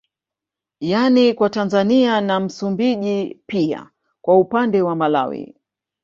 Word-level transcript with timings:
Yani 0.79 1.33
kwa 1.33 1.49
Tanzania 1.49 2.21
na 2.21 2.39
Msumbiji 2.39 3.41
pia 3.45 3.89
kwa 4.21 4.37
upande 4.39 4.81
wa 4.81 4.95
Malawi 4.95 5.55